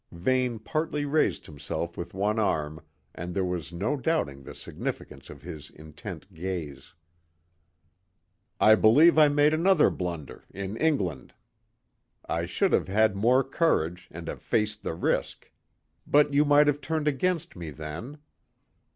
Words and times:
Vane 0.11 0.57
partly 0.57 1.05
raised 1.05 1.45
himself 1.45 1.95
with 1.95 2.15
one 2.15 2.39
arm 2.39 2.81
and 3.13 3.35
there 3.35 3.45
was 3.45 3.71
no 3.71 3.95
doubting 3.95 4.41
the 4.41 4.55
significance 4.55 5.29
of 5.29 5.43
his 5.43 5.69
intent 5.69 6.33
gaze. 6.33 6.95
"I 8.59 8.73
believe 8.73 9.19
I 9.19 9.27
made 9.27 9.53
another 9.53 9.91
blunder 9.91 10.43
in 10.49 10.75
England. 10.75 11.35
I 12.25 12.47
should 12.47 12.73
have 12.73 12.87
had 12.87 13.15
more 13.15 13.43
courage 13.43 14.07
and 14.09 14.27
have 14.27 14.41
faced 14.41 14.81
the 14.81 14.95
risk. 14.95 15.51
But 16.07 16.33
you 16.33 16.45
might 16.45 16.65
have 16.65 16.81
turned 16.81 17.07
against 17.07 17.55
me 17.55 17.69
then." 17.69 18.17